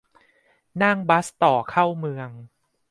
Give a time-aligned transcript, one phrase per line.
[0.81, 2.29] นั่งบัสต่อเข้าเมือง